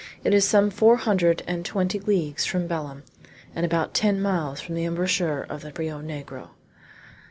[0.23, 3.03] It is some four hundred and twenty leagues from Belem,
[3.53, 6.47] and about ten miles from the embouchure of the Rio Negro.